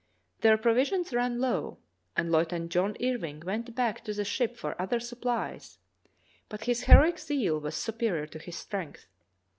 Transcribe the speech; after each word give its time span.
Their 0.39 0.57
provisions 0.57 1.13
ran 1.13 1.39
low 1.39 1.77
and 2.17 2.31
Lieutenant 2.31 2.71
John 2.71 2.95
Irving 3.03 3.39
went 3.41 3.75
back 3.75 4.03
to 4.05 4.15
the 4.15 4.25
ship 4.25 4.57
for 4.57 4.73
other 4.81 4.99
supplies, 4.99 5.77
but 6.49 6.63
his 6.63 6.85
heroic 6.85 7.19
zeal 7.19 7.59
was 7.59 7.75
superior 7.75 8.25
to 8.25 8.39
his 8.39 8.55
strength. 8.57 9.05